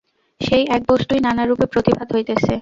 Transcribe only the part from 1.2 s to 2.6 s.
নানারূপে প্রতিভাত হইতেছে।